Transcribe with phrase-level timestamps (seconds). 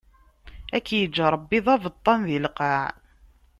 [0.75, 2.87] Ad k-iǧǧ Ṛebbi d abeṭṭan di lqaɛ!